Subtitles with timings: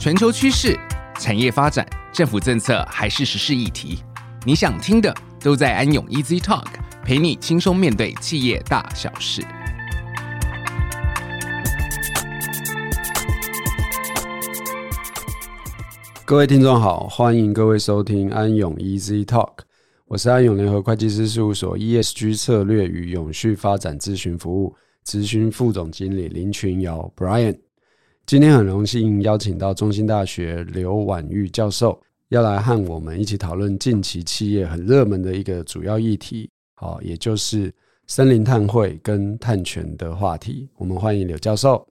[0.00, 0.80] 全球趋势、
[1.18, 3.98] 产业发展、政府政策还是时事议题，
[4.46, 6.64] 你想听的都在安永 Easy Talk，
[7.04, 9.42] 陪你轻松面对企业大小事。
[16.24, 19.52] 各位听众好，欢迎各位收听安永 Easy Talk，
[20.06, 24.74] 我是安永联合会计师事务所 ESG 策略与永续发展咨询服务
[25.04, 27.58] 咨询副总经理林群尧 Brian。
[28.30, 37.74] 今天很荣幸邀请到中兴大学刘婉玉教授，要来和我们一起讨论近期企业很热门的一个主要议题，好，也就是
[38.06, 40.68] 森林碳汇跟碳权的话题。
[40.76, 41.84] 我们欢迎刘教授。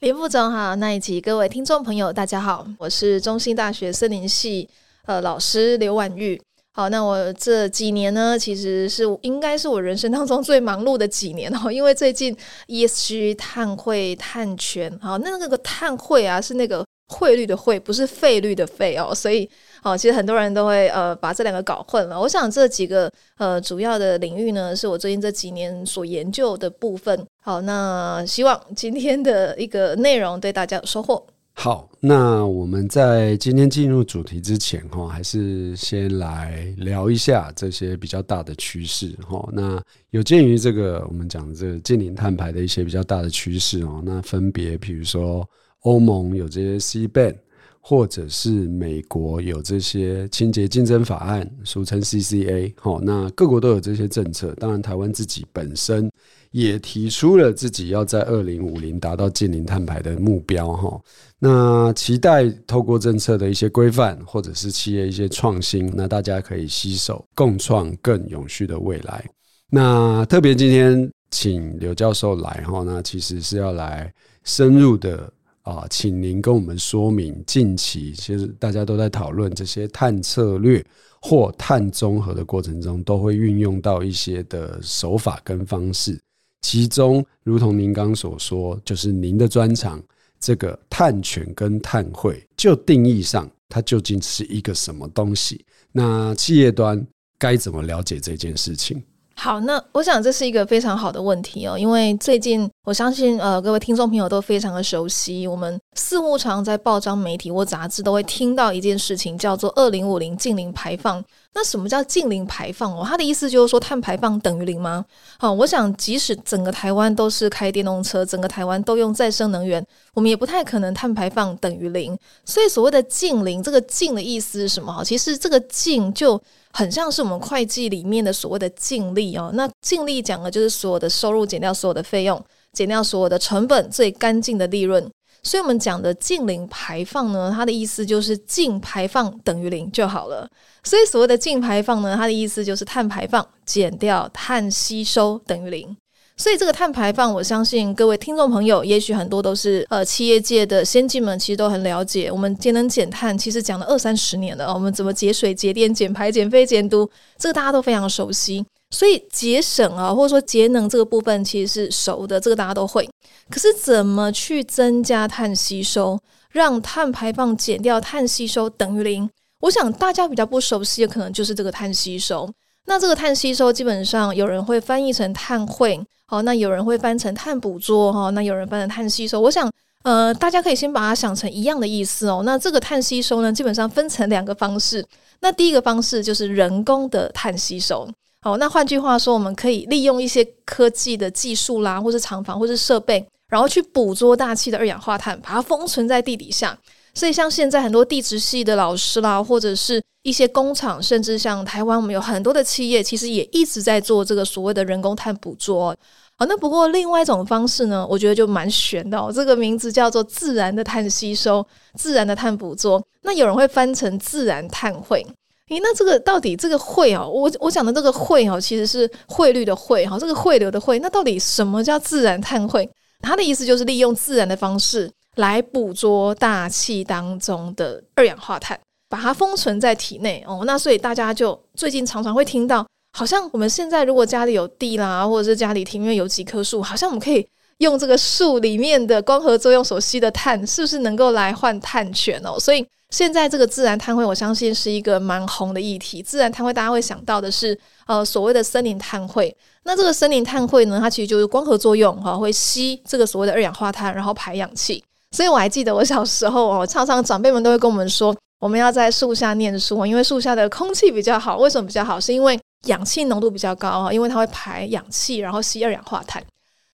[0.00, 4.68] 林副总好，那以及各位听众朋友，大家好，我是中兴大学森林系
[5.06, 6.42] 呃老师刘婉玉。
[6.76, 19.48] 好，那我这几年呢，其实是应该是我人生当中最忙碌的几年哦，因为最近 ESG 碳汇碳权，好，那那个碳汇啊是那个汇率的汇，不是费率的费哦，所以
[19.84, 22.20] 哦，其实很多人都会呃把这两个搞混了。
[22.20, 23.08] 我想这几个
[23.38, 27.24] 呃主要的领域呢，是我最近这几年所研究的部分。
[27.44, 31.24] 好，那希望今天的一个内容对大家有收获。
[31.56, 39.48] 好，那我们在今天进入主题之前，哈，还是先来聊一下这些比较大的趋势，哈。
[39.52, 39.80] 那
[40.10, 45.48] 有鉴于这个我们讲这个近零碳排的一些比较大的趋势哦，那分别比如说
[45.82, 47.36] 欧盟有这些 CBAM，
[47.80, 53.00] 或者是美国有这些清洁竞争法案，俗称 CCA，哈。
[53.02, 56.10] 那各国都有这些政策，当然台湾自己本身。
[56.54, 61.02] 也提出了自己要在二零五零达到净零碳排的目标哈，
[61.40, 69.28] 那期待透过政策的一些规范，或者是企业一些创新，那大家可以携手共创更永续的未来。
[69.68, 74.14] 那特别今天请刘教授来哈，那其实是要来
[74.44, 75.28] 深入的
[75.62, 80.86] 啊，请您跟我们说明近期其实大家都在讨论这些碳策略
[81.20, 86.16] 或碳综合的过程中，都会运用到一些的手法跟方式。
[86.64, 90.02] 其中，如同您刚所说，就是您的专长，
[90.40, 95.62] 这个探权跟探会，就定义上，它究竟是一个什么东西？
[95.92, 99.00] 那企业端该怎么了解这件事情？
[99.36, 111.22] 好，那我想这是一个非常好的问题哦，因为最近我相信呃各位听众朋友都非常的熟悉，我们似乎常在报章媒体或杂志都会听到一件事情，叫做二零五零净零排放。
[111.52, 113.04] 那什么叫净零排放哦？
[113.06, 115.04] 它的意思就是说碳排放等于零吗？
[115.38, 119.84] 好，我想即使整个台湾都是开电动车，整个台湾都用再生能源，
[120.14, 122.16] 我们也不太可能碳排放等于零。
[122.44, 124.92] 所以所谓的净零，这个净的意思是什么？
[124.92, 126.40] 哈，其实这个净就。
[126.76, 135.08] 很像是我们会计里面的所谓的净利哦，那净利讲的就是所有的收入减掉所有的费用，减掉所有的成本，最干净的利润。
[135.44, 140.48] 所以我们讲的净零排放呢，它的意思就是净排放等于零就好了。
[140.82, 145.96] 所以所谓的净排放呢，它的意思就是碳排放减掉碳吸收等于零。
[146.36, 152.30] 所以这个碳排放，我相信各位听众朋友，也许很多都是呃企业界的先进们，其实都很了解。
[152.30, 154.74] 我们节能减碳，其实讲了二三十年了。
[154.74, 157.08] 我们怎么节水、节电、减排、减废、减毒，
[157.38, 158.64] 这个大家都非常熟悉。
[158.90, 163.08] 所以节省啊，或者说节能这个部分，其实是熟的，这个大家都会。
[163.48, 166.18] 可是怎么去增加碳吸收，
[166.50, 169.30] 让碳排放减掉碳吸收等于零？
[169.60, 172.50] 我想大家比较不熟悉的，可能就是这个碳吸收。
[172.86, 179.40] 那这个碳吸收，基本上有人会翻译成碳汇，好，那有人会翻成碳捕捉，哈，那有人翻成碳吸收。
[179.40, 179.70] 我想，
[180.02, 182.42] 呃，大家可以先把它想成一样的意思哦。
[182.44, 185.04] 那这个碳吸收呢，基本上分成两个方式。
[185.40, 188.08] 那第一个方式就是人工的碳吸收，
[188.42, 196.78] 好，那换句话说，我们可以利用一些科技的技术啦，或是厂房，或是设备，然后去捕捉大气的二氧化碳，把它封存在地底下。
[197.14, 205.94] 所以，像现在很多地质系的老师啦，或者是一些工厂，甚至像台湾，我们有很多的企业，其实也一直在做这个所谓的人工碳捕捉。
[206.36, 209.30] 好，那不过另外一种方式呢，我觉得就蛮玄的哦。
[209.30, 213.00] 这个名字叫做自然的碳吸收、自然的碳捕捉。
[213.20, 215.24] 那有人会翻成自然碳汇。
[215.68, 220.98] 诶，那这个到底这个汇哦，我我讲的这个汇哦，其实是汇率的汇哈，这个汇流的汇。
[221.00, 222.90] 那到底什么叫自然碳汇？
[223.20, 225.10] 它的意思就是利用自然的方式。
[225.36, 228.78] 来捕捉大气当中的二氧化碳，
[229.14, 230.64] 把它封存在体内哦。
[230.66, 232.84] 那所以大家就最近常常会听到，
[233.16, 237.46] 好像我们现在如果家里有地啦，或者是家里庭院有几棵树，好像我们可以
[237.78, 242.58] 用这个树里面的光合作用所吸的碳，是不是能够来换碳权哦？
[242.58, 246.20] 所以现在这个自然碳汇，我相信是一个蛮红的议题。
[246.20, 247.78] 自然碳汇大家会想到的是，
[248.08, 249.56] 呃，所谓的森林碳汇。
[249.84, 255.04] 那这个森林碳汇呢，它其实就是光合作用哈，会吸这个所谓的二氧化碳，然后排氧气。
[255.30, 261.58] 所以我还记得我小时候哦，常常长辈们都会跟我们说，我们要在树下念书，因为树下的空气比较好。
[261.58, 262.18] 为什么比较好？
[262.18, 266.42] 是因为氧气浓度比较高啊，因为它会排氧气，然后吸二氧化碳。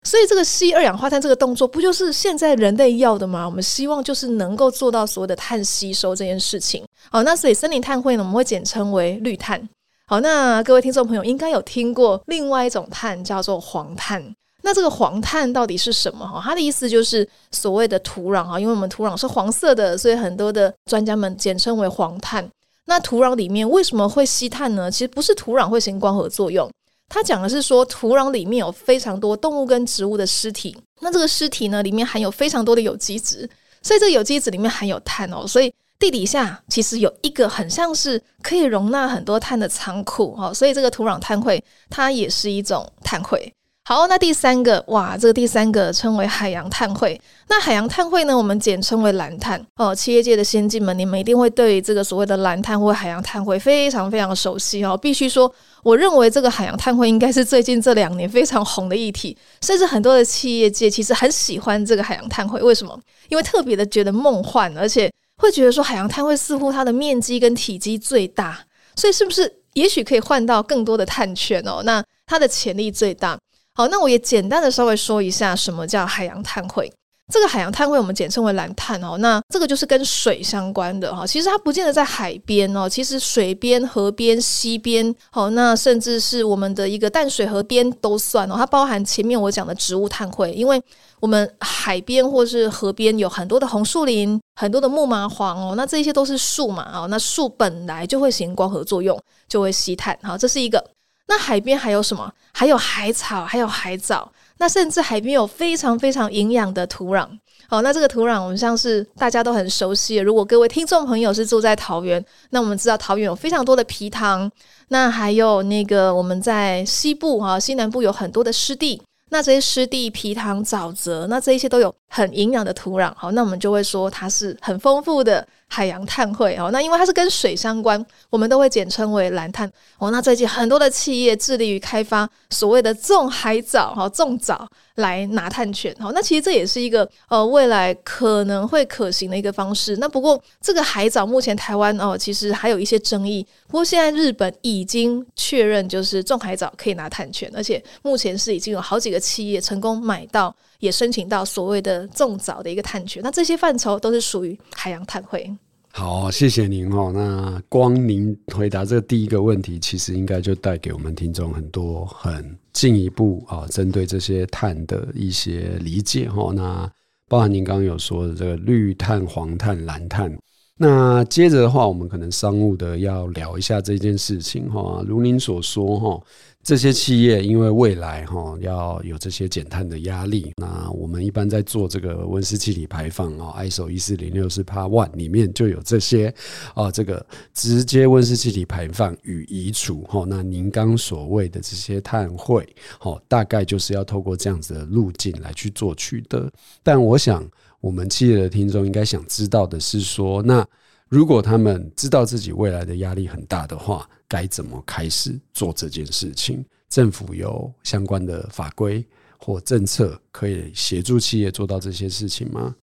[0.02, 3.44] 所以这个吸二氧化碳这个动作，不就是现在人类要的吗？
[3.46, 6.82] 我们希望就是能够做到所谓的碳吸收这件事情。
[7.10, 9.68] 好，那所以森林碳汇呢，我们会简称为绿碳。
[10.06, 14.34] 好，那各位听众朋友应该有听过另外一种碳叫做黄碳。
[14.62, 16.26] 那这个黄碳到底是什么？
[16.26, 22.48] 哈，它的意思就是所谓的土壤哈，因为我们土壤是黄色的，所以很多的专家们简称为黄碳。
[22.86, 24.90] 那土壤里面为什么会吸碳呢？
[24.90, 26.68] 其实不是土壤会行光合作用。
[27.08, 33.48] 他讲的是说，土壤里面有非常多动物跟植物的尸体，那这个尸体呢，里面含有非常多的有机质，
[33.82, 43.52] 所以这个有机质里面含有碳哦，所以地底下其实有一个很像是可以容纳很多碳的仓库哦，所以这个土壤碳汇它也是一种碳汇。
[43.90, 47.20] 好，那第三个哇，这个第三个称为海洋碳汇。
[47.48, 49.92] 那海洋碳汇呢，我们简称为蓝碳哦。
[49.92, 54.96] 企业界的先进们，你们一定会对这个所谓的蓝碳或海洋碳汇非常非常熟悉哦。
[54.96, 55.52] 必须说，
[55.82, 62.62] 我认为这个海洋碳汇应该是最近这两年非常红的议题，甚至很多的企业界其实很喜欢这个海洋碳汇。
[62.62, 62.96] 为什么？
[63.28, 68.56] 因为特别的觉得梦幻，而且会觉得说海洋碳汇似乎它的面积跟体积最大，
[68.94, 71.82] 所以是不是也许可以换到更多的碳权哦？
[71.82, 73.36] 那它的潜力最大。
[73.80, 76.92] 好，那我也简单的稍微说一下什么叫海洋碳汇。
[77.32, 79.16] 这个海洋碳汇我们简称为蓝碳哦。
[79.16, 81.26] 那这个就是跟水相关的哈。
[81.26, 88.54] 其实它不见得在海边哦，其实水边、河边、溪边，好，那甚至是我们的一个淡水河边都算哦。
[88.54, 90.78] 它包含前面我讲的植物碳汇，因为
[91.18, 97.06] 我们海边或是河边有很多的红树林、很多的木麻黄哦，那这些都是树嘛哦。
[97.08, 99.18] 那树本来就会行光合作用，
[99.48, 100.18] 就会吸碳。
[100.22, 100.84] 好，这是一个。
[101.30, 102.28] 那海边还有什么？
[102.52, 104.30] 还有海草，还有海藻。
[104.58, 107.24] 那甚至海边有非常非常营养的土壤。
[107.68, 110.16] 好，那这个土壤我们像是大家都很熟悉。
[110.16, 114.50] 如果各位听众朋友是住在桃园，那我们知道桃园有非常多的皮塘。
[114.88, 119.00] 那还有那个我们在西部哈，西南部有很多的湿地。
[119.32, 123.12] 那这些湿地、皮塘、沼泽，那这一些都有很营养的土壤。
[123.16, 125.46] 好，那我们就会说它是很丰富的。
[125.72, 130.10] 海洋碳汇哦，那因为它是跟水相关，我们都会简称为蓝碳哦。
[130.10, 136.10] 那最近很多的企业致力于开发所谓的种海藻哈，种藻来拿碳权哈。
[136.12, 139.96] 那其实这也是一个呃未来可能会可行的一个方式。
[139.98, 143.46] 那不过这个海藻目前台湾哦，其实还有一些争议。
[143.68, 150.52] 不过现在日本已经确认，就是种海藻可以拿碳权，而且目前是已经有好几个企业成功买到。
[150.80, 155.54] 也申请到所谓的种藻的一个碳权，那这些范畴都是属于海洋碳汇。
[155.92, 157.10] 好，谢谢您哦。
[157.12, 166.52] 那光您回答这个第一个问题，其实应该就带给我们听众很多很进一步啊，针对这些碳的一些理解哈。
[166.54, 166.90] 那
[167.28, 170.32] 包含您刚刚有说的这个绿碳、黄碳、蓝碳。
[170.76, 175.04] 那接着的话，我们可能商务的要聊一下这件事情哈。
[175.06, 176.22] 如您所说哈。
[176.62, 186.32] 这些企业因为未来哈要有这些减碳的压力，那我们一般在做这个温室气体排放啊，ISO 一四零六是 Part One 里面就有这些
[186.74, 187.24] 啊，这个
[187.54, 190.24] 直接温室气体排放与移除哈。
[190.28, 192.68] 那您刚所谓的这些碳汇，
[192.98, 196.50] 哈，大概就是要透过这样子的路径来去做取得。
[196.82, 197.42] 但我想，
[197.80, 200.64] 我们企业的听众应该想知道的是说，那
[201.10, 206.64] 如果他们知道自己未来的压力很大的话，该怎么开始做这件事情？
[206.88, 209.04] 政府有相关的法规
[209.36, 212.76] 或政策可以协助企业做到这些事情吗？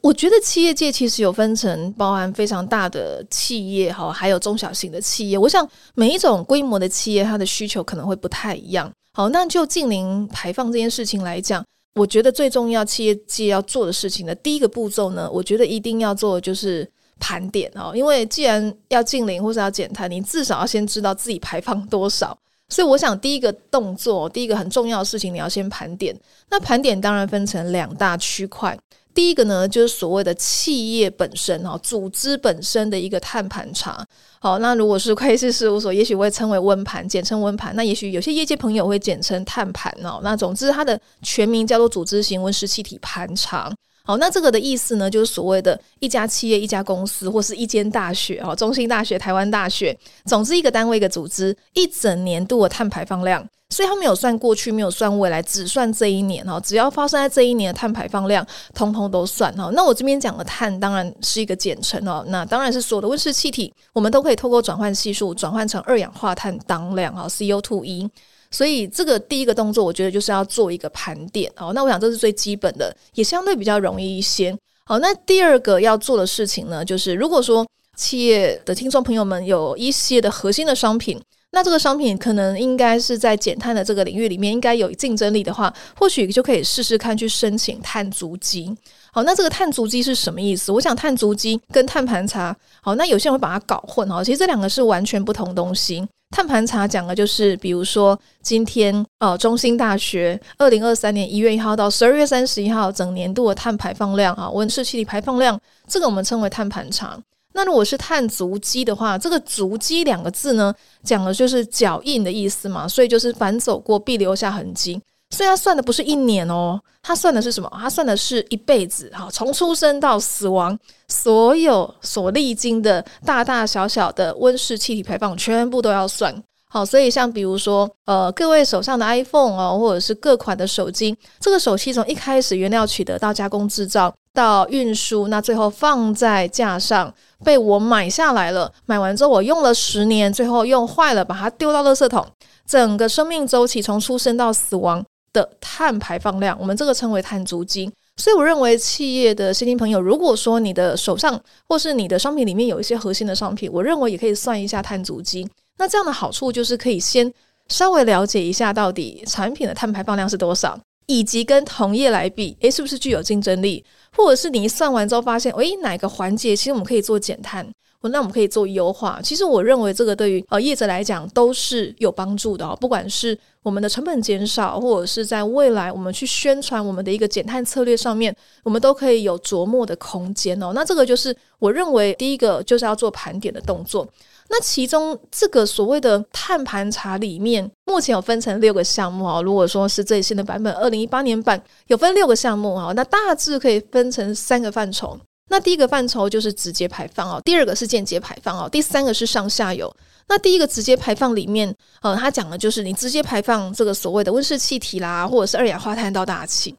[0.00, 5.36] 我觉得企业界其实有分成，包含非常大的企业哈，还有中小型的企业。
[5.36, 8.90] 我想每一种规模的企业，它的需求可能会不太一样。
[9.12, 11.62] 好，那就近零排放这件事情来讲，
[11.94, 16.90] 我觉得最重要企业界要做的事情的第一个步骤呢，我觉得一定要做的就是。
[17.18, 22.36] 盘点哦，因为既然要净零或是要减碳，你至少要先知道自己排放多少。
[22.68, 26.14] 所以我想第一个动作，第一个很重要的事情，你要先盘点。
[26.50, 28.76] 那盘点当然分成两大区块，
[29.14, 34.04] 第一个呢就是所谓的企业本身哈，组织本身的一个碳盘查。
[34.40, 37.72] 好，那如果是会计师事务所，也许会称为温盘，简称温盘。
[37.76, 40.18] 那也许有些业界朋友会简称碳盘哦。
[40.24, 43.72] 那总之它的全名叫做组织型温室气体盘查。
[44.06, 59.70] 好，那这个的意思呢，就是所谓的一家企业、一家公司，或是一间大学，哦，中兴大学、台湾大学，总之一个单位、一个组织，一整年度的碳排放量，所以他没有算过去，没有算未来，只算这一年，哈，只要发生在这一年的碳排放量，通通都算，哈。
[59.72, 68.08] 那我这边讲的碳，当然是一个简称，哦，那当然是所有的温室气体，我们都可以透过转换系数转换成二氧化碳当量，哈，CO2e。
[68.56, 71.72] 所以这个第一个动作，我觉得就是要做一个盘点哦。
[71.74, 74.56] 那我想这是最基本的，也相对比较容易一些。
[74.86, 77.66] 好，那第二个要做的事情呢，就是如果说
[77.98, 81.20] 企业的听众朋友们有一些的核心的商品。
[81.52, 88.76] 那这个商品可能应该是在减碳的这个领域里面应该有竞争力的话，或许就可以试试看去申请碳足迹。
[89.16, 90.70] 好，那这个碳足迹是什么意思？
[90.70, 94.22] 我想碳足迹跟碳盘查，好，那有些人会把它搞混哦。
[94.22, 96.06] 其实这两个是完全不同东西。
[96.32, 105.58] 碳盘查讲的就是，比如说今天呃，中心大学二零二三年一月一号到十二月三十一号整年度的碳排放量啊，温室气体排放量，
[105.88, 107.18] 这个我们称为碳盘查。
[107.54, 115.00] 那如果是碳足迹的话，这个“足迹”两个字呢，讲的就是脚印的意思嘛，所以就是凡走过必留下痕迹。
[115.30, 117.70] 所以它算的不是一年哦，它算的是什么？
[117.78, 120.78] 它算的是一辈子，哈，从出生到死亡，
[121.08, 126.42] 所有所历经的大大小小的温室气体排放，全部都要算。
[126.68, 137.12] 好，所以像比如说，呃，各位手上的 iPhone 哦，或者是各款的手机，这个手机从一开始原料取得到加工制造到运输，那最后放在架上
[137.44, 142.26] 被我买下来了，买完之后我用了十年，最后用坏了，把它丢到垃圾桶，
[142.66, 145.02] 整个生命周期从出生到死亡
[145.36, 147.92] 的碳排放量，我们这个称为碳足迹。
[148.16, 151.38] 所以我认为企业的新兴朋友，如果说你的手上
[151.68, 155.46] 或是你的商品里面有一些核心的商品，我认为也可以算一下碳足迹。
[155.76, 157.30] 那这样的好处就是可以先
[157.68, 163.84] 稍微了解一下到底产品的碳排放量是多少，以及跟同业来比，诶，是不是具有竞争力？
[164.16, 167.70] 或者是你一算完之后发现，诶，哪个环节其实我们可以做减碳，
[168.02, 169.20] 那我们可以做优化。
[169.22, 180.72] 其实我认为这个对于呃业者来讲都是有帮助的哦，不管是我们的成本减少，或者是在未来我们去宣传我们的一个减碳策略上面，我们都可以有琢磨的空间哦。
[180.74, 184.06] 那这个就是我认为第一个就是要做盘点的动作。
[184.48, 189.42] 那其中这个所谓的碳盘查里面，目前有分成六个项目啊。
[189.42, 192.92] 如果说是最新的版本，二零一八年版有分六个项目啊。
[192.94, 195.18] 那大致可以分成三个范畴。
[195.48, 199.94] 那第一个范畴就是直接排放哦，第二个是间接排放哦，第三个是上下游。
[200.28, 201.72] 那第一个直接排放里面，
[202.02, 206.74] 呃，它讲的就是你直接排放这个所谓的温室气体啦，或者是二氧化碳到大气。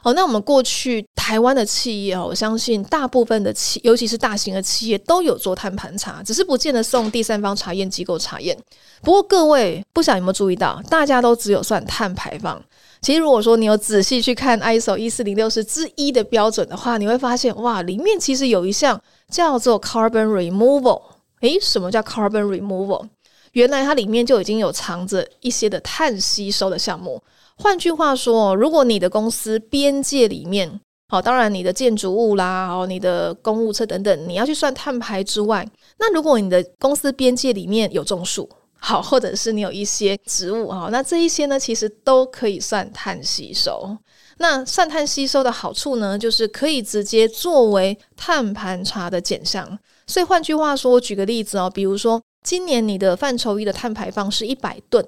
[0.00, 8.56] 好，那我们过去台湾的企业哦，我相信大部分的企，尤其是大型的企业都有做碳盘查，只是不见得送第三方查验机构查验。
[9.02, 12.60] 不过各位不晓得有没有注意到，大家都只有算碳排放。
[13.02, 21.02] 其实如果说你有仔细去看 ISO 一四零六是之一的标准的话，你会发现哇，里面其实有一项叫做 carbon removal。
[21.40, 23.04] 诶，什么叫 carbon removal？
[23.52, 27.20] 原来它里面就已经有藏着一些的碳吸收的项目。
[27.56, 35.68] 换句话说，如果你的公司边界里面，好，当然你的建筑物啦，哦，你的公务车等等，你要去算碳排之外，
[35.98, 38.48] 那如果你的公司边界里面有种树，
[38.84, 43.96] 好，或者是你有一些植物，哈，那这一些呢，其实都可以算碳吸收。
[44.38, 49.78] 那算碳吸收的好处呢，就是可以直接作为碳盘查的减项。
[50.08, 55.06] 所以换句话说，我举个例子哦，比如说今年你的范畴一的碳排放是一百吨，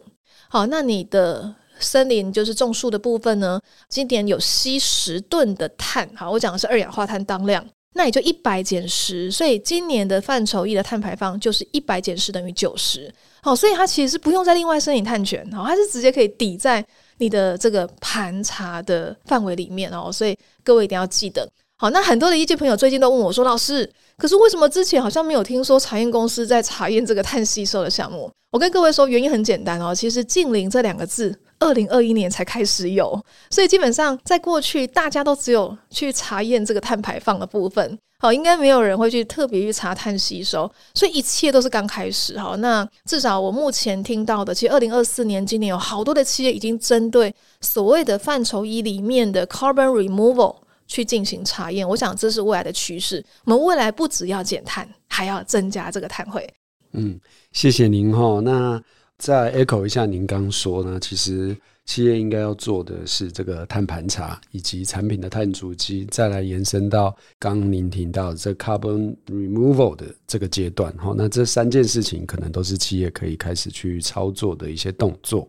[0.49, 13.13] 好，那你的森林就是种树的部分呢，今年有吸十吨的碳，好，我讲的是二氧化碳当量，那也就一百减十，所以今年的范畴一的碳排放就是一百减十等于九十，
[13.45, 16.83] 好，所以它其实是不用再另外申请碳权，好，它是直接可以抵在
[17.19, 21.47] 你的这个盘查的范围里面哦，所以各位一定要记得。
[21.77, 23.87] 好，那很多的业界朋友最近都问我说：“老师，
[24.17, 33.19] 可是为什么之前好像没有听说查验公司在查验这个碳吸收的项目？”我跟各位说，原因很简单哦，其实“近邻”这两个字，二零二一年才开始有，
[33.51, 42.39] 所以基本上在过去大家都只有去查验这个碳排放的部分，好，应该没有人会去特别去查碳吸收，所以一切都是刚开始。
[42.39, 50.57] 哈，那至少我目前听到的，其实二零二四年今年有好多的企业已经针对所谓的范畴一里面的 carbon removal。
[50.87, 53.25] 去进行查验，我想这是未来的趋势。
[53.47, 56.47] 我们未来不只要减碳，还要增加这个碳汇。
[56.93, 57.19] 嗯，
[57.53, 58.39] 谢谢您哈。
[58.45, 58.79] 那
[59.19, 61.57] 再 echo 一下您刚说呢，其实
[61.87, 71.15] 企业应该要做的是这个碳盘查，以及产品的碳足迹，再来延伸到刚您提到的这 carbon removal 的这个阶段哈。
[71.17, 75.49] 那这三件事情可能都是企业可以开始去操作的一些动作。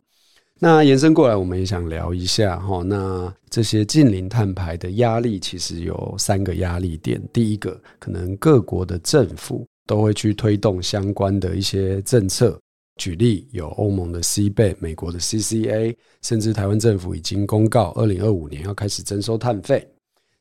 [0.57, 2.81] 那延伸过来，我们也想聊一下哈。
[2.83, 7.21] 那这些近邻碳排的压力，其实有三个压力点。
[7.33, 12.57] 第一个，可能各国的政府都会去推动相关的一些政策。
[12.97, 19.87] 举例，有欧盟的 C 被、美国的 CCA，甚至台湾政府已经公告，二零二五年要开始征收碳费。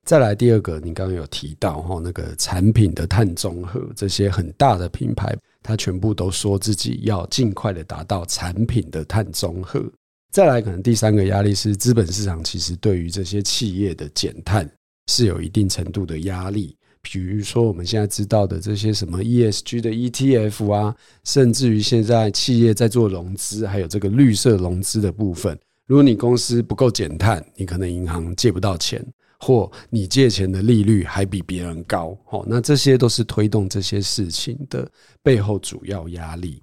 [0.05, 9.83] 再来第二个，你刚刚有提到哈，那个产品的碳中和，这些很大的品牌，它全部都说自己要尽快的达到产品的碳中和。
[10.31, 14.71] 再来，可能第三个压力是资本市场，其实对于这些企业的减碳
[15.07, 16.77] 是有一定程度的压力。
[17.05, 25.57] 比如说我们现在知道的这些什么 ESG 的 ETF 啊，甚至于现在企业在做融资，还有这个绿色融资的部分。
[25.87, 29.05] 如果你公司不够减碳，你可能银行借不到钱，
[29.39, 32.19] 或你借钱的利率还比别人高。
[32.31, 34.91] 哦，那这些都是推动这些事情的
[35.23, 36.63] 背后主要压力。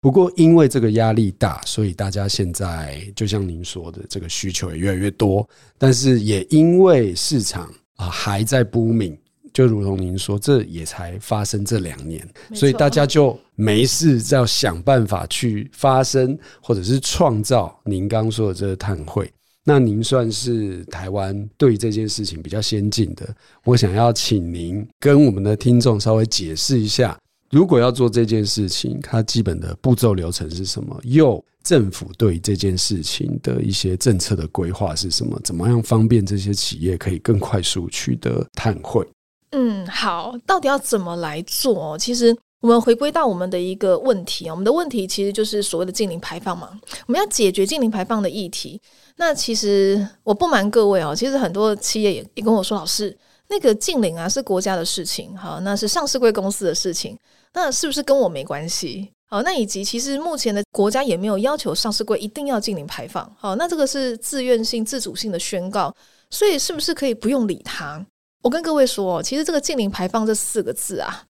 [0.00, 5.46] 不过，因为这个压力大，所以大家现在就像您说的，这个需求也越来越多。
[5.76, 9.18] 但是，也因为市场啊还在 booming。
[9.52, 19.30] 就如同您说，这也才发生这两年，所以大家就没事要想办法去发生或者是创造您刚说的这个碳汇。
[19.64, 23.32] 那您算是台湾对这件事情比较先进的，
[23.64, 27.16] 我想要请您跟我们的听众稍微解释一下，
[27.50, 30.98] 如果要做这件事情，它基本的步骤流程是什么？
[31.04, 35.40] 又政府对这件事情的一些政策的规划是什么？
[35.44, 39.06] 怎么样方便这些企业可以更快速取得碳汇？
[39.52, 41.96] 嗯，好，到底要怎么来做？
[41.98, 46.70] 其实我们回归到我们的一个问题，我们的问题其实就是所谓的净零排放嘛。
[47.06, 48.80] 我们要解决净零排放的议题。
[49.16, 53.16] 那其实我不瞒各位哦，其实很多企业也也跟我说，老师，
[53.48, 57.16] 那个净零啊是国家的事情，好，那是上市柜公司的事情，
[57.52, 59.12] 那是不是跟我没关系？
[59.28, 65.94] 好，那以及其实目前的国家也没有要求上市柜一定要净零排放，好，那这个是自愿性、自主性的宣告，
[66.30, 68.04] 所以是不是可以不用理它？
[68.42, 71.22] 我跟各位说，其实这个净零排放这四个字啊，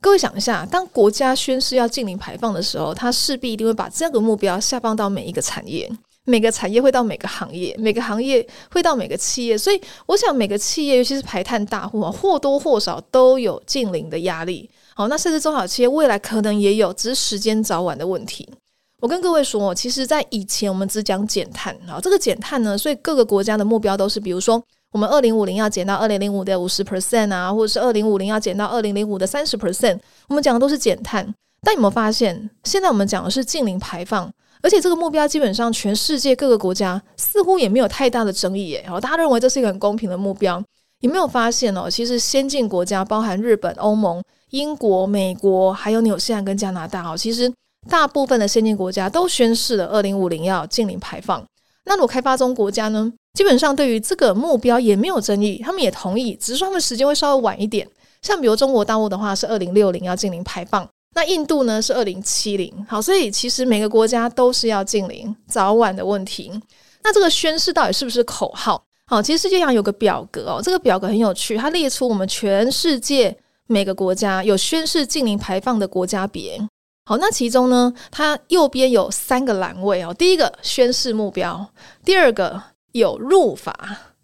[0.00, 5.88] 各位想一下，当国家宣誓要净零排放的时候，它势必一定会把这个目标下放到每一个产业，
[6.24, 9.56] 每个产业会到每个行业，每个行业会到每个企业。
[9.56, 14.68] 所以，我想每个企业，尤其是排碳大户啊，或多或少都有净零的压力。
[14.96, 18.48] 好，那甚至中小企业未来可能也有，只是时间早晚的问题。
[19.00, 24.60] 我跟各位说，其实，在以前我们只讲减碳啊，这个减碳呢，所以各个国家的目标都是，比如说。
[24.92, 31.34] 我们二零五零要减到二零零五的五十 percent 啊，或者是二零五零要减到二零零五的三十 percent，我们讲的都是减碳。
[31.62, 34.30] 但有没有发现，现在我们讲的是净零排放，
[34.62, 38.82] 而且这个目标基本上全世界各个国家似乎也没有太大的争议耶。
[38.84, 40.62] 然后大家认为这是一个很公平的目标。
[41.00, 41.90] 有没有发现哦？
[41.90, 47.52] 其实先进国家包含日本、欧盟、英国、美国，还有纽西兰跟加拿大哦，其实
[47.88, 51.44] 大部分的先进国家都宣示了二零五零要净零排放。
[51.86, 53.12] 那如果开发中国家呢？
[53.34, 57.86] 基本上对于这个目标也没有争议，他们也同意，只是说他们时间会稍微晚一点。
[58.22, 62.72] 像比如中国大陆的话是二零六零要进零排放，那印度呢是二零七零。
[62.88, 66.50] 好，所以其实每个国家都是要进零，早晚的问题。
[67.04, 68.82] 那这个宣誓到底是不是口号？
[69.06, 73.36] 好，其实世界上有个表格哦，这个表格很有趣，它列出我们全世界
[73.68, 76.58] 每个国家有宣誓净零排放的国家别。
[77.06, 81.66] 好，那其中呢，它右边有三个栏位哦，第一个宣誓目标，
[82.04, 82.60] 第二个。
[82.92, 83.74] 有入法，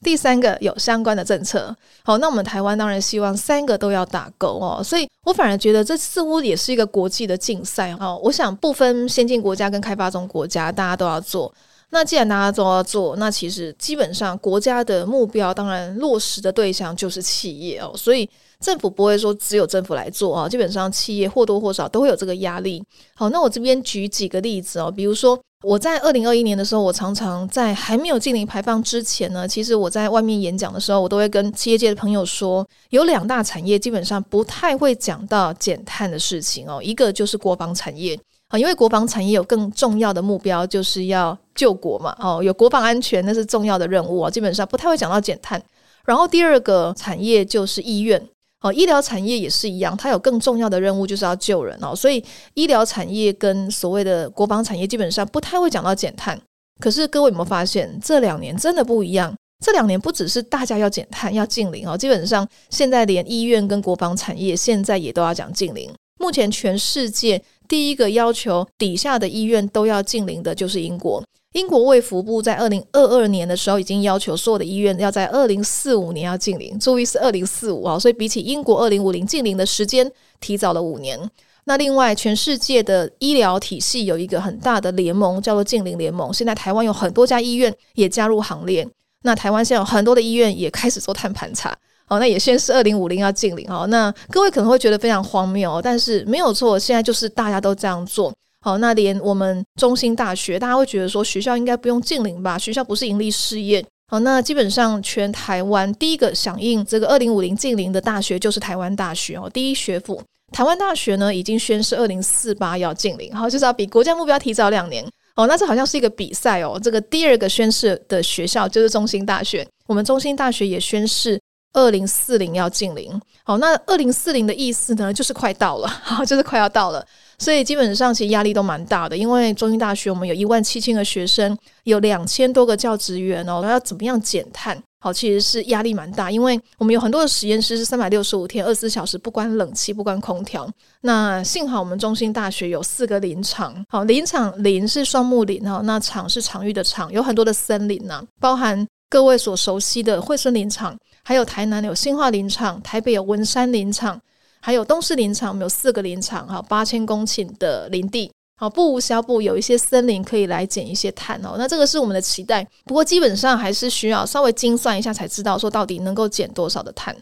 [0.03, 1.77] 第三个有相关的政策。
[2.05, 8.19] 好，那我们台湾当然希望三个都要打勾哦，所以我反而觉得这似乎也是一个国际的竞赛哦。
[8.25, 11.53] 我想不分先进国家跟开发中国家，大家都要做。
[11.91, 18.27] 那既然大家都要做，那其实基本上国家的目标，当然落实的对象就是企业哦，所以
[18.63, 22.83] 政府不会说只有政府来做啊，基本上企业或多或少都会有这个压力。
[23.15, 25.39] 好，那我这边举几个例子哦，比如说。
[25.65, 45.63] 我在二零二一年的时候，我常常在还没有净零排放之前呢，其实我在外面演讲的时候，我都会跟企业界的朋友说，有两大产业基本上不太会讲到减碳的事情哦，一个就是国防产业啊，因为国防产业有更重要的目标，就是要救国嘛，哦，有国防安全那是重要的任务啊，基本上不太会讲到减碳。
[46.05, 48.21] 然后第二个产业就是医院。
[48.63, 51.95] 哦，医疗产业也是一样，它有更重要的任务，就是要救人哦。
[51.95, 56.41] 所以医疗产业跟所谓的国防产业基本上不太会讲到减碳。
[56.81, 59.35] 可是各位有没有发现，这两年真的不一样？
[59.65, 65.89] 这两年不只是大家要减碳、要净零哦，基本上现在连医院跟国防产业现在也都要讲净零。
[66.19, 71.23] 目前全世界第一个要求底下的医院都要净零的就是英国。
[71.53, 80.11] 英国卫福部在二零二二年的时候已经要求所有的医院要在二零四五年要禁零，注意是二零四五啊，所以比起英国二零五零禁零的时间
[80.41, 81.19] 提早了五年。
[81.65, 86.33] 那另外，全世界的医疗体系有一个很大的联盟，叫做净零联盟。
[86.33, 88.85] 现在台湾有很多家医院也加入行列。
[89.23, 91.71] 那台湾现在有很多的医院也开始做碳盘查，
[92.09, 93.87] 哦，那也宣示二零五零要净零哦。
[93.87, 98.33] 那各位可能会觉得非常荒谬，但是没有错，现在就是大家都这样做。
[98.65, 102.57] 好，那连我们中心大学，大家会觉得说学校应该不用禁零吧？
[102.57, 103.85] 学校不是盈利事业。
[104.07, 110.23] 好，那基本上全台湾第一个响应这个二零五零禁零的大学就是台湾大学哦，第一学府。
[110.53, 115.05] 台湾大学呢已经宣誓二零四八要禁零，好，就是要比国家目标提早两年。
[115.35, 116.79] 哦，那这好像是一个比赛哦。
[116.81, 121.41] 这个第二个宣誓的学校就是中心大学，我们中心大学也宣誓
[121.73, 123.21] 二零四零要近零。
[123.45, 127.05] 好，那二零四零的意思呢，就是快到了， 好，就是快要到了。
[127.39, 134.81] 所以基本上其实压力都蛮大的，因为中兴大学我们有一万七千个学生，有两千多个教职员哦，要怎么样减碳？
[135.01, 140.71] 好，其实是压力蛮大，因为我们有很多的实验室是三百六十五天、二十四小时不关冷气、不关空调。
[141.01, 154.19] 那幸好我们中心大学有四个林场，好，林场林是双木林哈，那场是场域的场，有很多的森林呐，包含各位所熟悉的惠森林场，还有台南有新化林场，台北有文山林场。
[154.59, 161.57] 还有东势林场，我们有四个林场，哈，八千公顷的林地，好，不无小补，有一些森林可以来减一些碳哦。
[161.59, 167.15] 那这个是我们的期待，不过基本上还是需要稍微精算一下才知道说到底能够减多少的碳。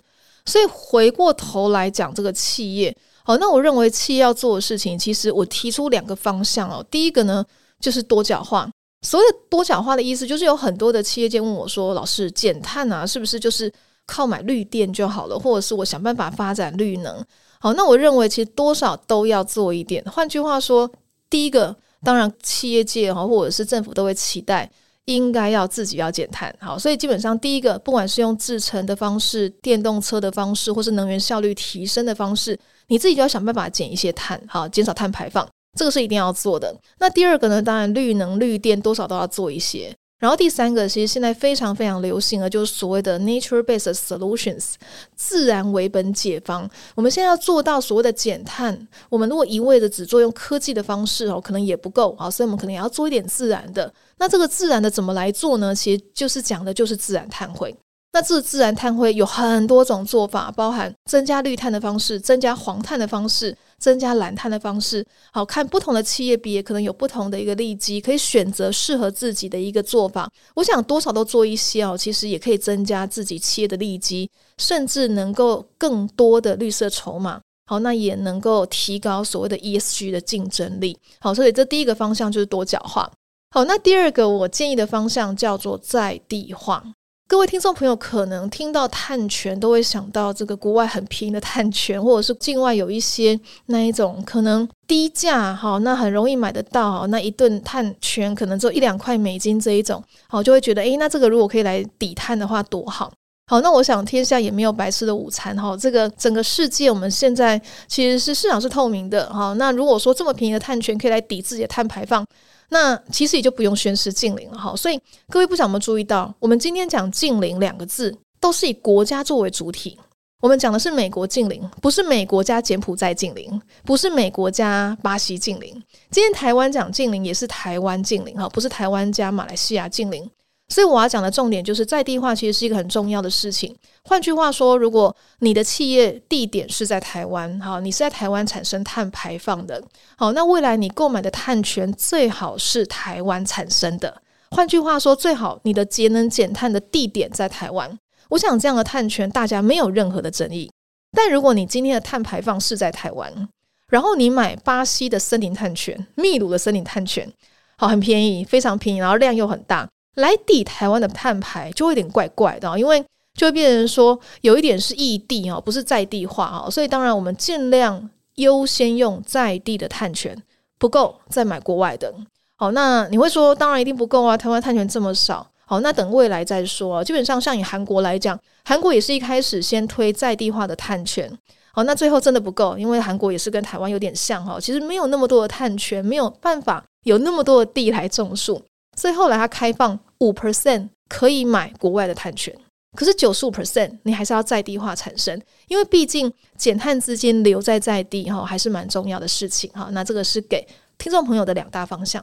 [0.46, 6.86] 所以回过头来讲这个企业，好，那我认为企业要做的事情，其实我提出两个方向哦。
[6.88, 7.44] 第一个呢，
[7.80, 8.70] 就是多角化。
[9.02, 13.72] 所谓多角化的意思，就是有很多的企业界问我说：“老师，减碳啊，是不是就是？”
[14.06, 17.24] 靠买绿电就好了，或者是我想办法发展绿能。
[17.60, 20.02] 好，那我认为其实多少都要做一点。
[20.10, 20.90] 换句话说，
[21.28, 24.68] 第一个当然企业界哈或者是政府都会期待，
[25.04, 26.52] 应该要自己要减碳。
[26.58, 32.58] 好，所以基本上第一个，不管是用制成的方式、电动车的方式，或是能源效率提升的方式，
[32.88, 36.74] 你自己就要想办法减一些碳，好，减少碳排放，这个是一定要做的。
[36.98, 39.94] 那第二个呢，当然绿能、绿电多少都要做一些。
[40.18, 44.74] 然后第三个，其实现在非常非常流行的，就是所谓的 nature-based solutions，
[45.16, 46.68] 自然为本解方。
[46.94, 53.90] 我们现在要做到所谓的减碳，我们如果一味的只做用科技的方式哦，可能也不够啊，所以我们可能也要做一点自然的。
[54.18, 55.74] 那这个自然的怎么来做呢？
[55.74, 57.74] 其实就是讲的就是自然碳汇。
[58.12, 63.56] 那这自然碳汇有很多种做法，包含增加绿碳的方式，增加黄碳的方式。
[63.80, 70.30] 增加蓝碳的方式，好，看不同的企业比，也可能有不同的一个利基，可以选择适合自己的一个做法。
[70.54, 77.40] 我想多少都做一些哦，其实也可以增加自己企业的利基，甚至能够更多的绿色筹码。
[77.64, 80.94] 好，那也能够提高所谓的 ESG 的竞争力。
[81.18, 83.10] 好，所以这第一个方向就是多角化。
[83.52, 86.84] 好，那第二个我建议的方向叫做在地化。
[87.30, 103.12] 各位听众朋友，可能听到碳权都会想到这个国外很便宜的碳权，或者是境外有一些那一种可能低价，好，那很容易买得到哈，那一顿碳权可能只有一两块美金这一种，好，就会觉得，诶，那这个如果可以来抵碳的话，多好。
[103.46, 112.26] 好，那我想天下也没有白吃的午餐，哈，这个整个世界我们现在其实是市场是透明的，哈，那如果说这么便宜的碳权可以来抵自己的碳排放。
[112.70, 119.98] 那其实也就不用宣誓禁令了哈，所以各位不想有没注意到，我们今天讲禁令两个字，都是以国家作为主体。
[120.40, 125.70] 我们讲的是美国禁令，不是美国加柬埔寨禁令，不是美国加巴西禁令。
[126.10, 130.30] 今天台湾讲禁令，也是台湾禁令哈，不是台湾加马来西亚禁令。
[130.70, 133.76] 所以我要讲的重点就是在地化，其实是一个很重要的事情。
[134.04, 139.82] 换句话说，如果你的企业地点是在台湾，好，你是在台湾产生碳排放的，
[140.16, 144.22] 好，那未来你购买的碳权最好是台湾产生的。
[144.52, 147.98] 换句话说，最好你的节能减碳的地点在台湾。
[148.30, 150.70] 我想这样的碳权大家没有任何的争议。
[151.12, 153.48] 但如果你今天的碳排放是在台湾，
[153.88, 157.28] 然后你买巴西的森林碳权、秘鲁的森林碳权，
[157.76, 159.88] 好，很便宜，非常便宜，然后量又很大。
[160.16, 170.36] 来抵台湾的碳排就会有点怪怪的，因为就会变成说有一点是异地啊，不是在地化啊，所以当然我们尽量优先用在地的碳权，
[170.78, 172.12] 不够再买国外的。
[172.56, 175.46] 好，那你会说当然一定不够啊，台湾碳权这么少。
[175.64, 177.02] 好，那等未来再说。
[177.04, 181.30] 基本上像以韩国来讲，韩国也是一开始先推在地化的碳权。
[181.72, 188.60] 好，那最后真的不够，因为韩国也是跟台湾有点像哈，其实没有那么多的碳权，没有办法有那么多的地来种树。
[189.00, 192.54] 所以后来它开放五 percent 可以买国外的碳权，
[192.94, 199.88] 可是九十五 percent 你还是要在地化产生，因为毕竟减碳资金留在在地哈，还是蛮重要的事情哈。
[199.92, 202.22] 那这个是给听众朋友的两大方向。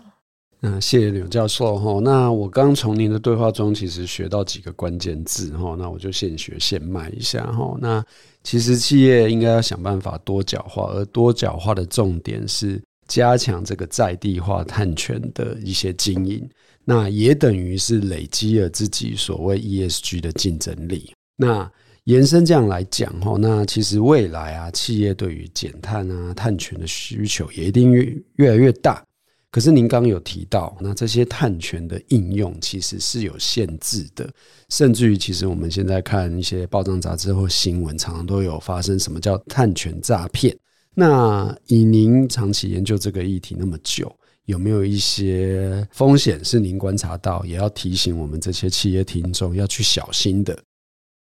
[0.62, 2.00] 嗯谢谢柳教授哈。
[2.00, 7.76] 那我刚从您的对话中其实学到几个关键字哈，那我就现学现卖一下哈。
[7.82, 8.06] 那
[8.44, 12.80] 其实企业应该要想办法多角化，而多角化的重点是。
[13.08, 16.46] 加强这个在地化碳权的一些经营，
[16.90, 21.12] 那也等于是累积了自己所谓 ESG 的竞争力。
[21.36, 21.70] 那
[22.06, 29.04] 延伸这样来讲哈，那其实未来啊，企业对于减碳啊、碳权的需求也一定越越来越大。
[29.52, 34.30] 可是您刚刚有提到，那这些碳权的应用其实是有限制的，
[34.70, 40.58] 甚至于其实我们现在看一些报章杂志或新闻，常常都有发生什么叫碳权诈骗。
[40.94, 44.10] 那以您长期研究这个议题那么久，
[44.48, 50.58] 有没有一些风险是您观察到，也要提醒我们这些企业听众要去小心的？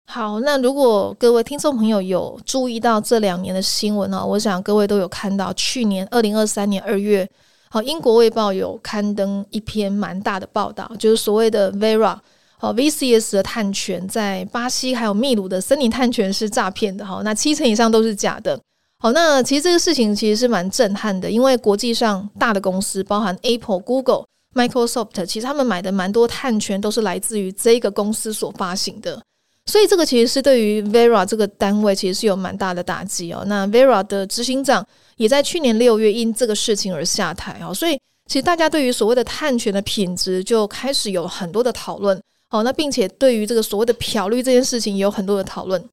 [0.06, 7.26] 好，那如果各位听众朋友有注意到这两年的新闻呢，我想各位都有看到，去年二零二三年二月，
[7.70, 12.18] 好，英国卫报有刊登一篇蛮大的报道，就是所谓的 Vera
[12.58, 18.60] 好 VCS 的碳权在巴西还有秘鲁的森林碳权是诈骗的，好，那七成以上都是假的。
[18.98, 29.22] 好，那其实这个事情其实是蛮震撼的，因为国际上大的公司，包含 Apple、Google、Microsoft，其实他们买的蛮多碳权都是来自于这个公司所发行的，
[29.66, 33.44] 所以这个其实是对于 Vera 这个单位其实是有蛮大的打击哦。
[33.46, 34.84] 那 Vera 的执行长
[35.16, 42.18] 也在去年六月因这个事情而下台哦，所以其实大家对于所谓的碳权的品质就开始有很多的讨论。
[42.48, 45.84] 好，那并且对于这个所谓的漂绿这件事情也有很多的讨论。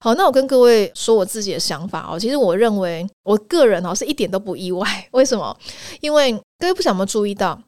[0.00, 2.18] 好，那我跟各位说我自己的想法哦。
[2.18, 4.86] 其实我认为，我个人哦是一点都不意外。
[5.10, 5.56] 为什么？
[6.00, 7.60] 因为各位不想没有注意到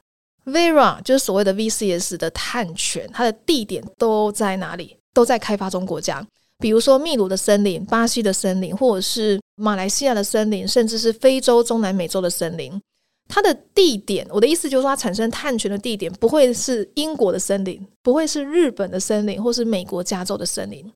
[0.47, 4.97] ，Vera 就是所谓的 VCS 的碳权，它的地点都在哪里？
[5.13, 6.25] 都在开发中国家，
[6.61, 12.81] 比如说秘鲁的森林、巴西的森林，或者是马来西亚的森林，甚至是非洲、中南美洲的森林。
[13.29, 20.89] 它的地点，我的意思就是说，它产生碳权的地点不会是英国的森林，不会是日本的森林，或是美国加州的森林。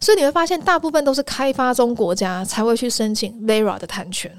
[0.00, 4.30] 所以你会发现，大部分都是开发中国家才会去申请 Vera 的碳权。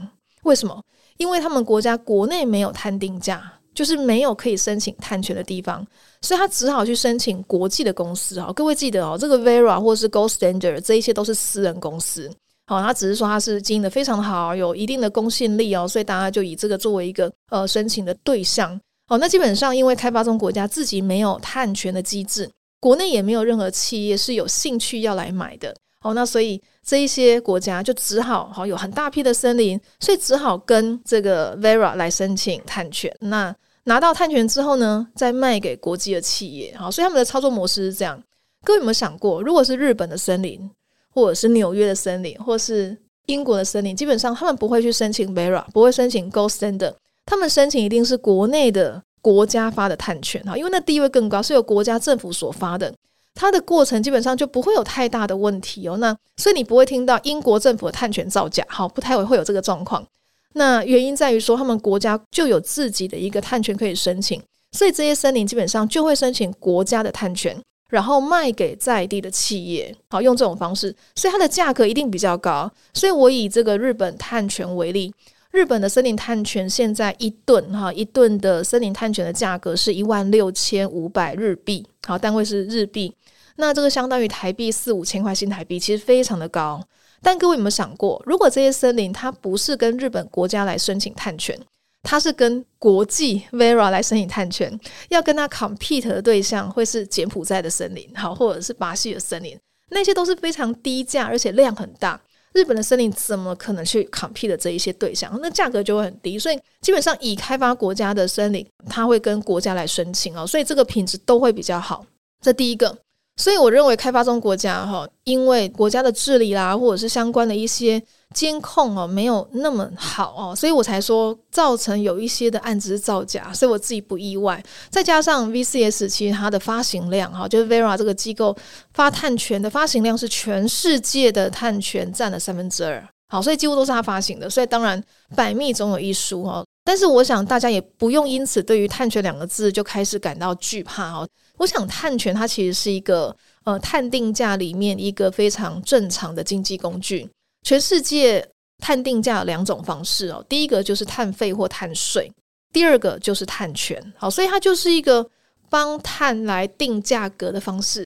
[0.43, 0.81] 为什么？
[1.17, 3.43] 因为他们国家国内没有碳定价，
[3.73, 5.85] 就是没有可以申请碳权的地方，
[6.21, 8.39] 所以他只好去申请国际的公司。
[8.39, 12.31] 哦各位记得哦，这个 Vera 或是 Gold Standard 这一些都是私人公司。
[12.67, 18.79] 好，他只是说他是经营的非常好，有一定的公信力哦，所以大家就以这个作为一个呃申请的对象。
[19.07, 22.49] 好，那基本上因为开发中国家自己没有碳权的机制。
[22.79, 33.13] 国内也没有任何企业是有兴趣要来买的，好，那所以这一些国家就只好好有很大批的森林，所以只好跟这个 Vera 来申请碳权。
[33.19, 38.21] 那拿到碳权之后呢，再卖给国际的企业，好，所以他们的操作模式是这样。
[38.63, 40.69] 各位有没有想过，如果是日本的森林，
[41.09, 49.03] 或者是纽约的森林，或是英国的森林，基本上他们不会去申请 Vera，不会申请 Gold Standard，他们申请一定是国内的。
[49.21, 52.93] 国家发的碳权哈，因为那地位更高，是由国家政府所发的，
[53.35, 55.97] 它的过程基本上就不会有太大的问题哦。
[55.97, 60.05] 那所以你不会听到英国政府的碳权造假，好，不太会会有这个状况。
[60.53, 67.55] 那原因在于说，他们国家就有自己的一个碳权可以申请，所以这些森林基本上就会申请国家的碳权，
[67.89, 72.71] 然后卖给在地的企业，好，用这种方式，所以它的价格一定比较高。
[72.93, 75.13] 所以我以这个日本碳权为例。
[75.51, 83.13] 日本的森林碳权现在一吨哈，一吨的森林碳权的价格是一万六千五百日币，好，单位是日币。
[83.55, 86.81] 那这个相当于台币四五千块新台币，其实非常的高。
[87.21, 91.59] 但各位有没有想过，如果这些森林它不是跟日本国家来申请碳权，
[92.03, 99.59] 它是跟国际 Vera 来申请碳权，要跟它 compete 的对象会是柬埔寨的森林，好，或者是巴西的森林，
[99.89, 102.21] 那些都是非常低价，而且量很大。
[102.53, 105.37] 日本的森林怎么可能去 compete 的这一些对象？
[105.41, 112.05] 那价格就会很低，所以基本上已开发国家的森林，它会跟国家来申请哦，所以这个品质都会比较好。
[112.41, 112.97] 这第一个。
[113.37, 118.01] 所以我认为开发中国家哈，因为国家的治理啦，或者是相关的一些
[118.35, 124.63] 监控哦，没有那么好哦，所以我才说造成有一些的案子是造假，所以我自己不意外。
[124.91, 128.55] 再加上 VCS 其实它的发行量哈，就是 Vera 这个机构
[128.93, 135.03] 发碳权的发行量是全世界的碳权占了三分之二，好，所以几乎都是他发行的，所以当然
[135.35, 136.63] 百密总有一疏哈。
[136.83, 141.27] 但是我想大家也不用因此对于碳权两个字就开始感到惧怕哦。
[141.57, 147.27] 我想碳权它其实是一个呃碳定价里面一个非常正常的经济工具。
[147.63, 148.47] 全世界
[148.79, 152.31] 碳定价有两种方式哦，第一个就是碳费或碳税，
[152.71, 154.13] 第二个就是碳权。
[154.17, 155.29] 好，所以它就是一个
[155.69, 158.05] 帮碳来定价格的方式。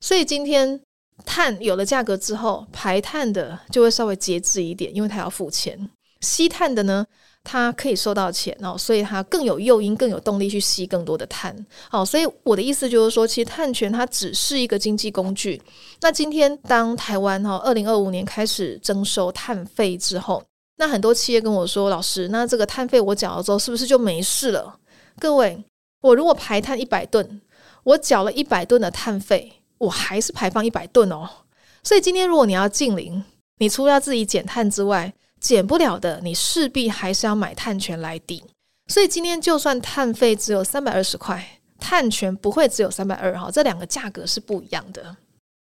[0.00, 0.80] 所以今天
[1.24, 5.78] 碳有了价格之后，排碳的就会稍微节制一点，因为它要付钱；
[6.20, 7.06] 吸碳的呢，
[7.44, 11.54] 它可以收到钱哦，所以它更有诱因、更有动力去吸更多的碳。
[11.90, 15.60] 好，所以我的意思就是说，其实碳权它只是一个经济工具。
[16.00, 20.42] 那今天当台湾哈二零二五年开始征收碳费之后，
[20.78, 24.78] 那很多企业跟我说：“老师，那这个碳费我缴了之后，是不是就没事了？”
[25.20, 25.62] 各位，
[26.00, 27.40] 我如果排碳一百吨，
[27.84, 31.28] 我缴了一百吨的碳费，我还是排放一百吨哦。
[31.82, 33.22] 所以今天如果你要净零，
[33.58, 35.12] 你除了要自己减碳之外，
[35.44, 38.42] 减不了的，你势必还是要买碳权来抵。
[38.86, 45.14] 所以今天就算碳费只有三百二十块，碳权不会只有三百二哈，这两个价格是不一样的。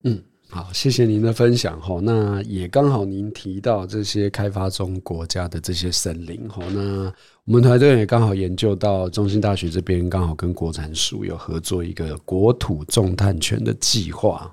[0.03, 1.99] 嗯，好，谢谢您的分享哈。
[2.03, 7.11] 那也刚好您提到这些开发中国家的这些森林哈，那
[7.45, 14.51] 我们团队也刚好研究到中兴大学这边刚好跟国产署有合作一个国土种碳权的计划。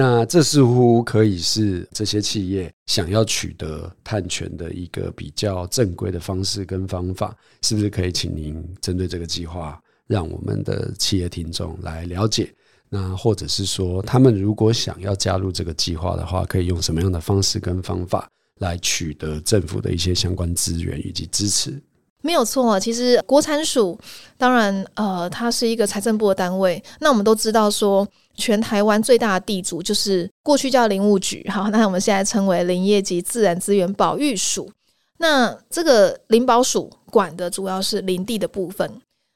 [0.00, 12.48] 那这似乎可以是这些企业想要取得碳权的一个比较正规的方式跟方法，是不是可以请您针对这个计划，让我们的企业听众来了解？
[12.88, 18.30] 那或者是说，他们如果想要加入这个计划的话，可以用什么样的方式跟方法
[18.60, 21.82] 来取得政府的一些相关资源以及支持？
[22.22, 23.98] 没有错，其实国产署
[24.36, 26.82] 当然呃，它是一个财政部的单位。
[27.00, 28.06] 那我们都知道说。
[28.40, 34.70] 全台湾最大的地主就是过去叫林务局， 好，那我们现在称为林业及自然资源保育署。
[35.16, 38.88] 那这个林保署管的主要是林地的部分。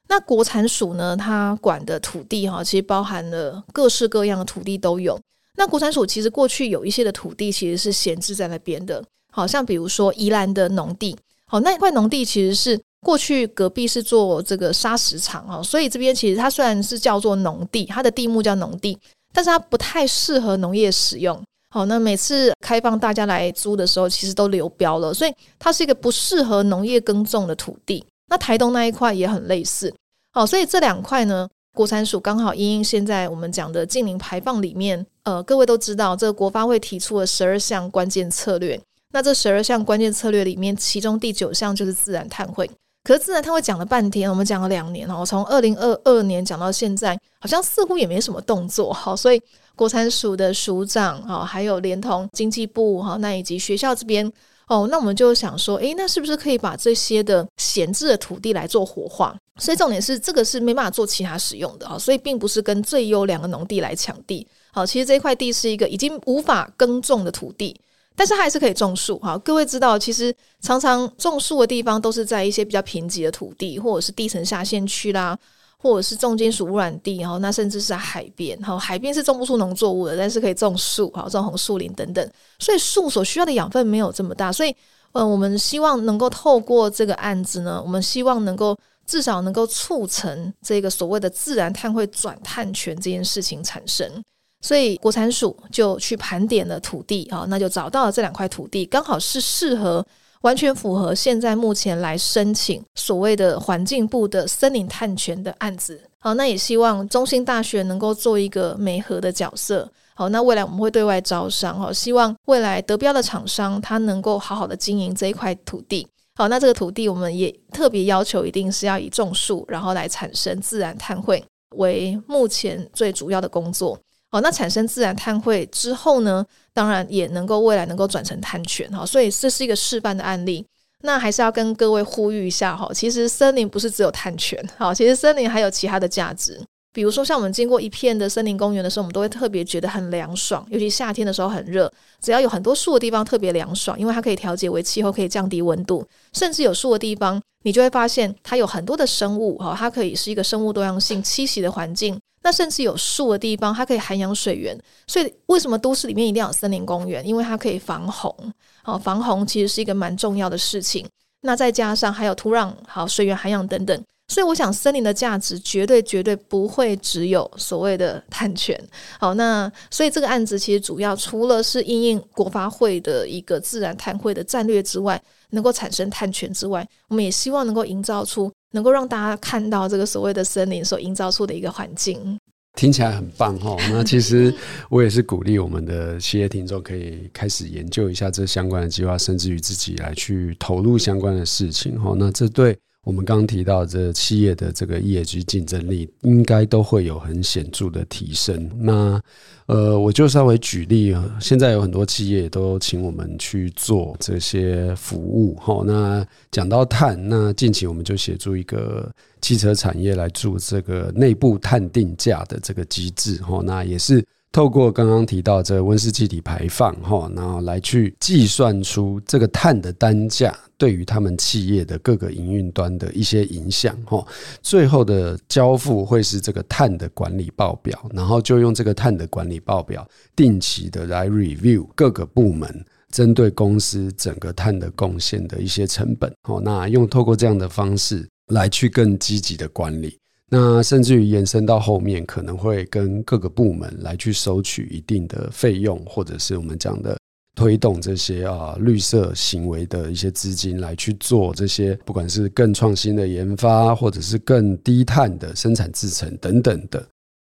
[0.07, 5.19] 那国产署呢，它管的土地哈，其实包含了各式各样的土地都有。
[5.57, 11.19] 那国产署其实过去有一些的土地其实是闲置在那边的，好像比如说宜兰的农地，
[11.53, 12.81] 好，那一块农地其实是。
[13.05, 18.97] 过去隔壁是做这个砂石场啊，所以这边其实它虽然是叫做农地，它的地目叫农地，
[19.35, 21.43] 但是它不太适合农业使用。
[21.71, 28.05] 好，那每次开放大家来租的时候，其实都流标了，所以它是一个不适合农业耕种的土地。
[28.31, 29.93] 那台东那一块也很类似。
[30.33, 38.81] 好，所以这两块呢，国产署刚好因应现在我们讲的近零排放里面，呃，各位都知道，这个国发会提出了十二项关键策略。
[39.13, 42.69] 那这十二项关键策略里面，其中第九项就是自然碳汇。
[43.05, 48.93] 可是自然碳汇讲了半天，我们讲了两年哦，从二零二二年讲到现在，好像似乎也没什么动作。
[48.93, 49.43] 哈，所以
[49.75, 54.25] 国产署的署长哈，还有连同经济部哈，那以及学校这边
[54.69, 59.37] 哦，那我们就想说，诶，那是不是可以把这些的闲置的土地来做活化？
[59.61, 64.47] 所以重点是这个是没办法做其他使用的哈，所以并不是跟最优良的农地来抢地。
[64.73, 67.77] 好，其实这块地是一个已经无法耕种的土地。
[68.15, 75.37] 但是它还是可以种树哈，各位知道，其实常常种树的地方都是在一些比较贫瘠的土地，或者是地层下陷区啦，
[75.79, 84.75] 或者是重金属污染地哈，那甚至是在海边哈，海边是种不出农作物的，但是可以种树哈，种红树林等等，所以树所需要的养分没有这么大，所以
[85.13, 94.23] 呃，我们希望能够透过这个案子呢，我们希望能够至少能够促成这个所谓的自然碳汇转碳权这件事情产生。
[94.63, 100.07] 所以国产署就去盘点了土地啊，那就找到了这两块土地，刚好是适合
[100.43, 106.01] 完全符合现在目前来申请所谓的环境部的森林碳权的案子。
[106.21, 109.91] 好，那也希望中兴大学能够做一个媒合的角色。
[110.15, 116.07] 好，那未来我们会对外招商，哈，希望未来得标的厂商他能够好好的经营这一块土地。
[116.37, 121.43] 好，那这个土地我们也特别要求一定是要以种树，然后来产生自然碳汇
[121.77, 123.99] 为目前最主要的工作。
[124.33, 130.67] 好，那产生自然碳汇之后呢，当然也能够未来能够转成碳权哈，所以这是一个示范的案例。
[131.03, 136.59] 那还是要跟各位呼吁一下哈，其实森林不是只有碳权，好，其实森林还有其他的价值。
[136.95, 152.19] 比如说，像我们经过一片的森林公园的时候，我们都会特别觉得很凉爽，尤其夏天的时候很热，只要有很多树的地方特别凉爽，因为它可以调节为气候，可以降低温度，甚至有树的地方，你就会发现它有很多的生物哈，它可以是一个生物多样性栖息的环境。
[152.43, 157.27] 那甚至有树的地方，它可以涵养水源，所以为什么都市里面一定要有森林公园？
[157.27, 158.35] 因为它可以防洪，
[158.83, 161.07] 好，防洪其实是一个蛮重要的事情。
[161.43, 164.05] 那再加上还有土壤好、水源涵养等等。
[164.29, 168.81] 所以我想，森林的价值绝对绝对不会只有所谓的碳权。
[169.19, 182.39] 好，那所以这个案子其实主要除了是因应国发会的一个自然碳汇的战略之外，能够产生碳权之外，我们也希望能够营造出能够让大家看到这个所谓的森林所营造出的一个环境。
[182.75, 183.77] 听起来很棒哈。
[183.91, 184.53] 那其实
[184.91, 192.15] 我也是鼓励我们的企业听众可以开始研究一下这相关的计划，甚至于自己来去投入相关的事情哈。
[192.19, 192.77] 那这对。
[193.05, 198.71] 我们刚提到这企业的这个业绩竞争力，应该都会有很显著的提升。
[198.79, 199.21] 那
[199.67, 205.57] 呃，我就稍微举例啊，现在有很多企业都请我们去做这些服务。
[205.57, 213.37] 哈，那讲到碳，那近期我们就协助一个汽车产业来做这个内部碳定价的这个机制。
[213.43, 214.25] 哈，那也是。
[214.53, 224.23] 透过刚刚提到这温室气体排放，哈，然后来去计算出这个碳的单价对于他们企业的各个营运端的一些影响，哈，
[224.61, 240.19] 最后的交付会是这个碳的管理报表，然后就用这个碳的管理报表定期的来 review 各个部门针对公司整个碳的贡献的一些成本，哦，那用透过这样的方式来去更积极的管理。
[240.55, 247.17] 那甚至于延伸到后面，可能会跟各个部门来去收取一定的费用，或者是我们讲的
[247.57, 257.03] 推动这些啊绿色行为的一些资金来去做这些，不管是更创新的研发，或者是更低碳的生产制程等等的。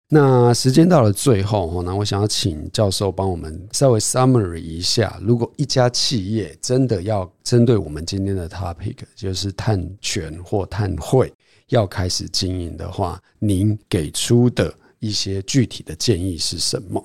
[0.08, 11.30] 那时间到了最后，那我想要请教授帮我们稍微 summary 一下，如果一家企业真的要针对我们今天的 topic，就是碳权或碳汇，
[11.68, 17.02] 要开始经营的话，您给出的一些具体的建议是什么？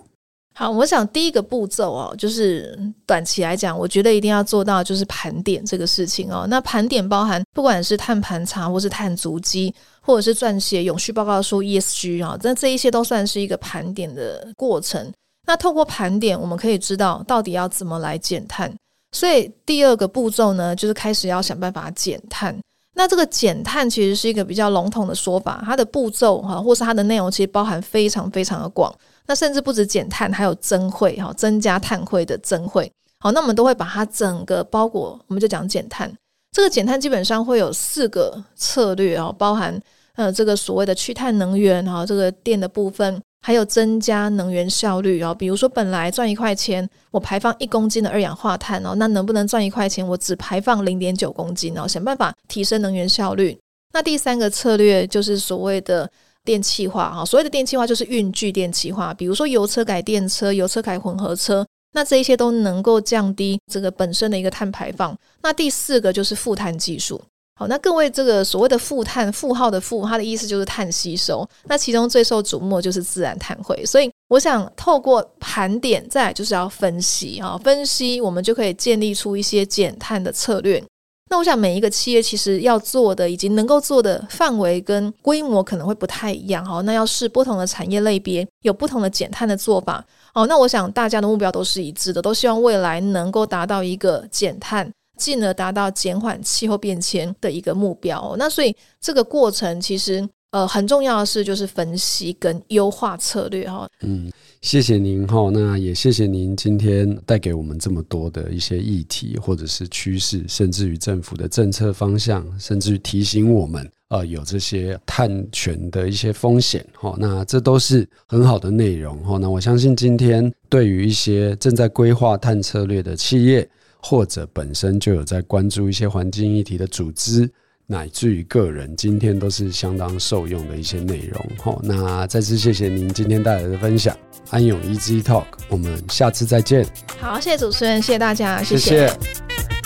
[0.55, 6.45] 好，我想第一个步骤哦，就是短期来讲，我觉得一定要做到就是盘点这个事情哦。
[6.49, 15.09] 那盘点包含不管是碳盘查，或是碳足迹，或者是撰写永续报告书 ESG 啊，那这一些都算是一个盘点的过程。
[15.47, 18.69] 那透过盘点，我们可以知道到底要怎么来减碳。
[19.13, 22.55] 所以第二个步骤呢，就是开始要想办法减碳。
[22.99, 28.93] 那这个减碳其实是一个比较笼统的说法，它的步骤哈，或是它的内容其实包含非常非常的广。
[29.25, 32.91] 那甚至不止减碳，还有增汇哈，增加碳汇的增汇。
[33.21, 36.13] 好，那我们都会把它整个包裹，我们就讲减碳。
[36.51, 39.81] 这个减碳基本上会有四个策略啊，包含
[40.15, 45.33] 呃这个所谓的去碳能源哈，这个电的部分，还有增加能源效率哦。
[45.33, 53.57] 比如说本来赚一块钱，我排放一公斤的二氧化碳哦，那能不能赚一块钱，我只排放零点九公斤哦，想办法提升能源效率。
[53.93, 56.09] 那第三个策略就是所谓的。
[56.45, 65.15] 电气化哈，所谓的电气化就是运具电气化，比如说油车改电车，油车改混合车，那这一些都能够降低这个本身的一个碳排放。
[65.43, 67.21] 那第四个就是负碳技术，
[67.59, 71.45] 好，那各位这个所谓的负碳，负号的负，它的意思就是碳吸收。
[71.65, 80.81] 那其中最受瞩目就是自然碳汇，所以我想透过盘点，再来就是要分析啊，分析我们就可以建立出一些减碳的策略。
[81.29, 86.79] 那我想每一个企业其实要做的以及能够做的范围跟规模可能会不太一样哈。
[86.83, 90.01] 那要视不同的产业类别，有不同的减碳的做法。
[90.33, 94.89] 好，那我想大家的目标都是一致的，都希望未来能够达到一个减碳，
[95.19, 98.35] 进而达到减缓气候变迁的一个目标。
[98.39, 103.87] 那所以这个过程其实呃很重要的是就是分析跟优化策略哈。
[104.01, 104.31] 嗯。
[104.61, 117.15] 谢谢您哈，那也谢谢您今天带给我们这么多的一些议题，或者是趋势，甚至于政府的政策方向，甚至于提醒我们，呃，有这些碳权的一些风险哈。
[117.17, 119.37] 那这都是很好的内容哈。
[119.37, 123.65] 那我相信今天对于一些正在规划碳策略的企业，
[124.01, 127.49] 或者本身就有在关注一些环境议题的组织。
[127.91, 131.43] 乃至于个人，今天都是相当受用的一些内容。
[131.57, 134.15] 好，那再次谢谢您今天带来的分享，
[134.51, 136.85] 安永 Easy Talk，我们下次再见。
[137.19, 138.89] 好，谢谢主持人，谢谢大家，谢谢。
[138.89, 139.78] 谢谢。